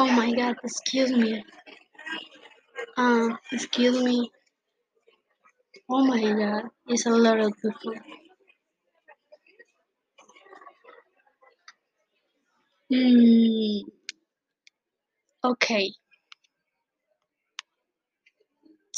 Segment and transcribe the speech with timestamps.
[0.00, 1.44] Oh my god, excuse me.
[2.96, 4.30] Uh, excuse me.
[5.90, 7.94] Oh my god, it's a lot of people.
[12.92, 13.90] Hmm.
[15.42, 15.92] Okay.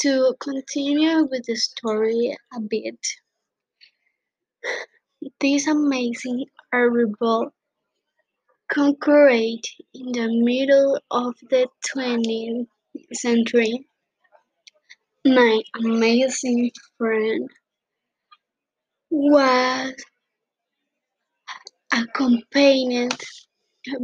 [0.01, 2.99] To continue with the story a bit,
[5.39, 7.49] this amazing herbivore
[8.71, 9.59] conquered
[9.93, 12.67] in the middle of the 20th
[13.13, 13.85] century.
[15.25, 17.49] My amazing friend
[19.09, 19.93] was
[21.93, 23.13] accompanied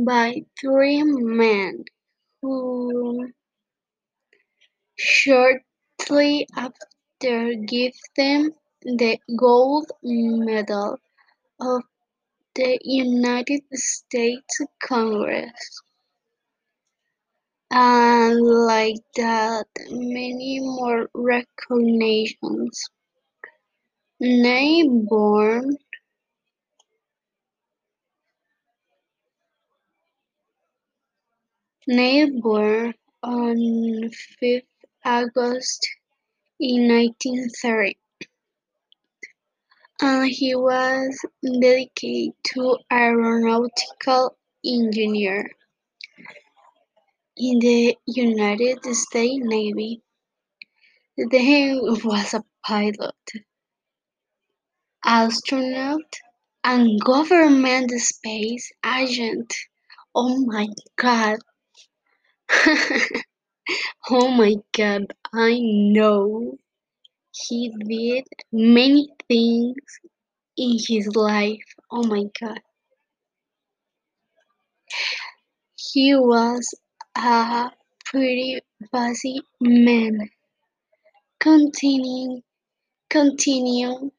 [0.06, 1.86] by three men
[2.42, 3.30] who
[4.98, 10.98] shortly after gave them the gold medal
[11.62, 11.84] of
[12.58, 15.82] the United States Congress.
[17.70, 22.84] And like that, many more recognitions.
[24.20, 25.78] Nay born
[33.22, 34.64] on fifth
[35.06, 35.88] August
[36.60, 37.98] in nineteen thirty,
[40.02, 45.50] and he was dedicated to aeronautical engineer
[47.36, 50.02] in the United States Navy.
[51.18, 53.16] Then he was a pilot,
[55.04, 56.16] astronaut,
[56.64, 59.54] and government space agent.
[60.14, 61.40] Oh my god.
[64.10, 66.58] oh my god, I know.
[67.46, 69.76] He did many things
[70.58, 71.64] in his life.
[71.92, 72.62] Oh my god.
[75.76, 76.76] He was
[77.16, 77.72] a
[78.06, 78.62] pretty
[78.92, 80.30] busy man.
[81.40, 82.44] Continuing
[83.10, 84.12] continue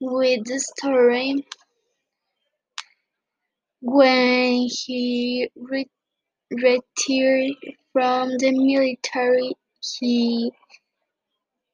[0.00, 1.46] with the story.
[3.82, 5.90] When he re-
[6.50, 7.54] retired
[7.92, 9.52] from the military,
[9.98, 10.52] he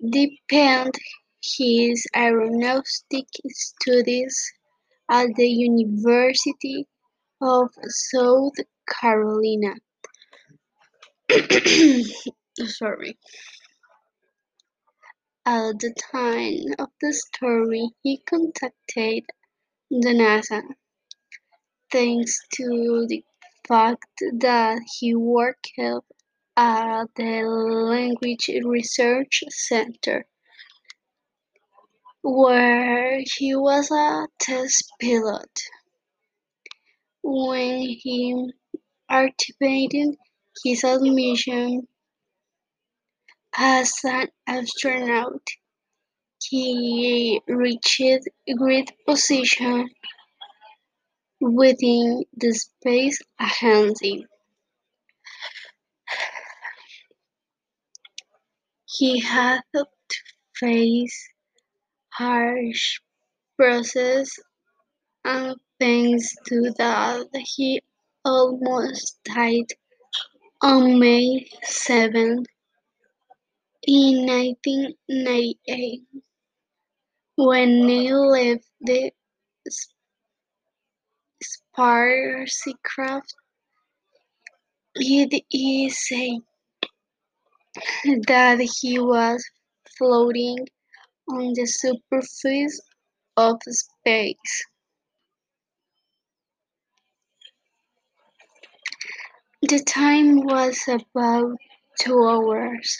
[0.08, 0.94] deepened
[1.42, 4.52] his aeronautic studies
[5.10, 6.86] at the University
[7.40, 8.54] of South
[8.88, 9.74] Carolina.
[12.66, 13.18] Sorry.
[15.46, 19.24] At the time of the story, he contacted
[19.90, 20.62] the NASA
[21.90, 23.24] thanks to the
[23.66, 25.70] fact that he worked
[26.60, 30.26] at the Langley Research Center,
[32.22, 35.50] where he was a test pilot.
[37.22, 38.52] When he
[39.08, 40.16] activated
[40.62, 41.88] his admission
[43.56, 45.48] as an astronaut,
[46.42, 48.02] he reached
[48.58, 49.88] great position
[51.40, 54.26] within the space agency.
[58.92, 59.86] He had to
[60.54, 61.28] face
[62.10, 63.00] harsh
[63.56, 64.38] process
[65.24, 67.82] and thanks to that he
[68.24, 69.72] almost died
[70.62, 72.44] on May 7
[73.86, 76.02] in 1998
[77.36, 79.12] when he left the
[81.42, 83.34] spacecraft.
[84.96, 86.40] It is said
[88.26, 89.44] that he was
[89.96, 90.66] floating
[91.28, 92.80] on the surface
[93.36, 94.66] of space.
[99.62, 101.56] The time was about
[101.98, 102.98] two hours.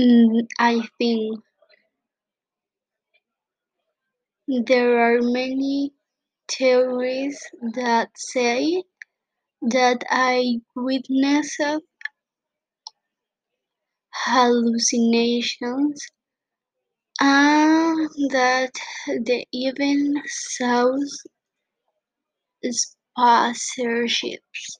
[0.00, 1.40] Mm, I think
[4.66, 5.94] there are many
[6.48, 7.40] theories
[7.74, 8.82] that say
[9.62, 11.62] that I witnessed
[14.14, 16.00] hallucinations
[17.20, 18.70] and that
[19.26, 20.96] they even saw
[22.70, 24.78] spaceships.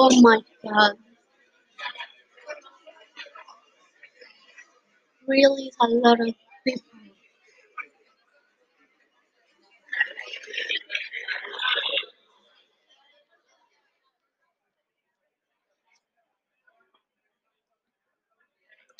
[0.00, 0.92] Oh my god.
[5.28, 6.34] Really a lot of
[6.64, 6.82] people.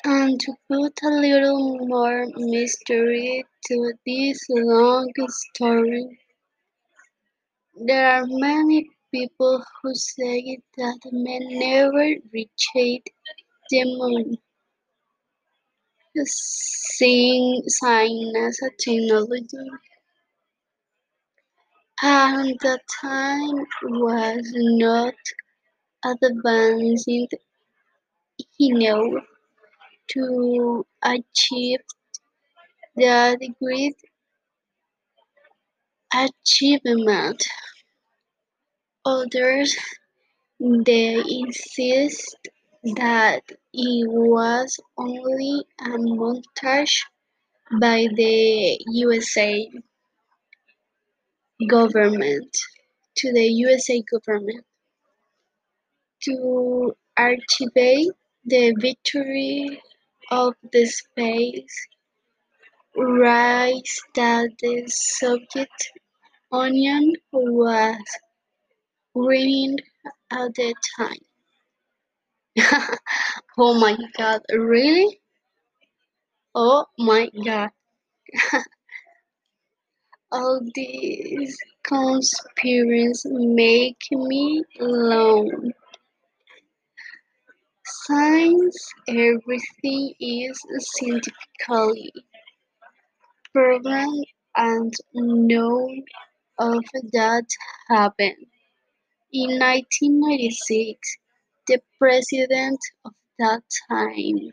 [0.03, 6.19] And to put a little more mystery to this long story,
[7.73, 13.09] there are many people who say that men never reached
[13.69, 14.37] the moon,
[16.25, 19.69] seeing science as a technology
[22.01, 25.13] and the time was not
[26.05, 27.07] advanced
[28.59, 29.23] enough
[30.09, 31.79] to achieve
[32.95, 33.95] that great
[36.13, 37.43] achievement.
[39.05, 39.77] Others
[40.59, 42.37] they insist
[42.83, 43.41] that
[43.73, 46.99] it was only a montage
[47.79, 49.69] by the USA
[51.69, 52.53] government
[53.15, 54.65] to the USA government
[56.23, 58.11] to archive
[58.45, 59.81] the victory
[60.31, 61.87] of the space
[62.95, 65.69] race that the Soviet
[66.51, 68.03] Union was
[69.25, 69.77] winning
[70.31, 71.17] at the time.
[73.57, 75.19] oh my god, really?
[76.55, 77.69] Oh my god.
[80.31, 85.73] All these conspiracies make me alone.
[88.05, 92.11] Since everything is scientifically
[93.53, 94.23] proven
[94.55, 96.03] and known
[96.59, 96.83] of
[97.13, 97.45] that
[97.87, 98.45] happened.
[99.33, 101.17] In nineteen ninety-six,
[101.67, 104.51] the president of that time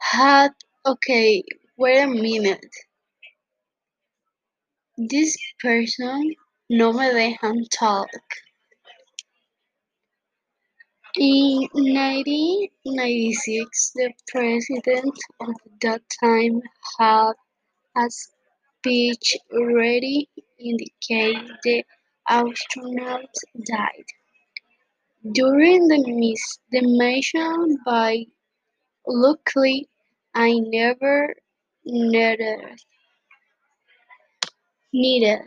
[0.00, 0.52] had
[0.86, 1.42] okay,
[1.76, 2.74] wait a minute.
[4.98, 6.34] This person
[6.70, 8.10] no me dejan talk.
[11.18, 16.62] In nineteen ninety-six, the president of that time
[16.98, 17.32] had
[17.96, 20.28] a speech ready
[20.58, 20.76] in
[21.06, 21.84] case the
[22.30, 24.04] astronauts died.
[25.32, 28.26] During the miss the mission by
[29.06, 29.88] luckily
[30.34, 31.34] I never
[31.84, 32.80] needed
[34.92, 35.40] needed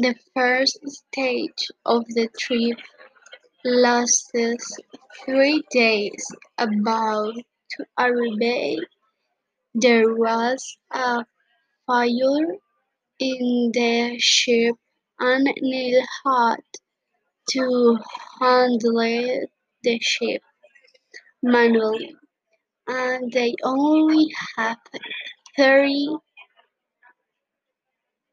[0.00, 2.78] the first stage of the trip
[3.64, 4.58] lasted
[5.24, 6.26] three days.
[6.58, 7.34] About
[7.72, 8.84] to arrive,
[9.74, 11.24] there was a
[11.86, 12.56] fire
[13.18, 14.76] in the ship
[15.20, 16.60] and Neil had
[17.50, 17.98] to
[18.40, 19.46] handle
[19.82, 20.42] the ship
[21.42, 22.14] manually,
[22.88, 24.76] and they only had
[25.56, 26.08] thirty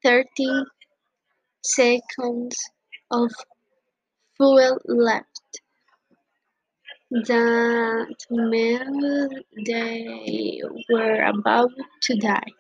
[0.04, 0.66] thirteen
[1.66, 2.58] seconds
[3.12, 3.32] of
[4.38, 5.62] fuel left.
[7.12, 11.72] That meant they were about
[12.04, 12.52] to die.